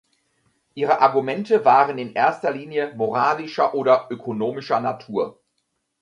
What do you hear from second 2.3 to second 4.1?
Linie moralischer oder